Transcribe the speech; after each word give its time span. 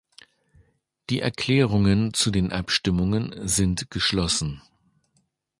Die 1.11 1.19
Erklärungen 1.19 2.11
zu 2.15 2.31
den 2.31 2.51
Abstimmungen 2.51 3.47
sind 3.47 3.91
geschlossen. 3.91 4.63